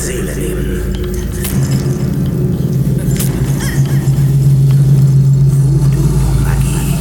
Seele 0.00 0.34
nehmen. 0.34 0.82
Voodoo-Magie. 5.68 6.96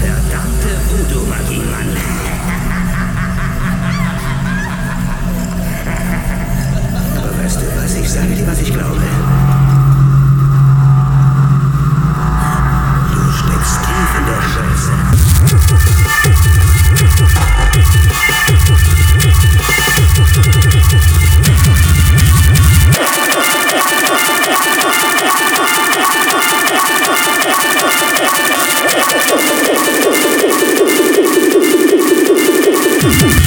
Verdammte 0.00 0.70
Voodoo-Magie, 0.90 1.62
Mann. 1.70 2.33
Food. 33.04 33.43